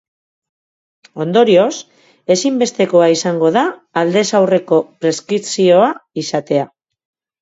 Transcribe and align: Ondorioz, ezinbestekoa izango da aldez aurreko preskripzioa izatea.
Ondorioz, 1.25 1.73
ezinbestekoa 2.35 3.11
izango 3.17 3.51
da 3.59 3.65
aldez 4.03 4.27
aurreko 4.41 4.81
preskripzioa 5.05 5.93
izatea. 6.23 6.67